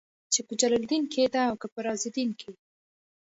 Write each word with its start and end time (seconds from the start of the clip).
چې 0.33 0.39
په 0.47 0.53
جلال 0.59 0.79
الدين 0.83 1.03
کې 1.13 1.23
ده 1.33 1.41
او 1.49 1.55
که 1.61 1.67
په 1.73 1.79
رازالدين 1.87 2.29
کې. 2.39 2.51